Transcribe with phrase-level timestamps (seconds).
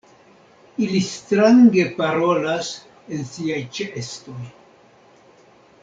[0.85, 2.71] Ili strange parolas
[3.19, 4.43] en siaj ĉeestoj.